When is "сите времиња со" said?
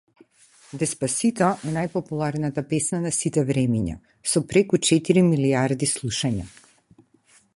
3.17-4.43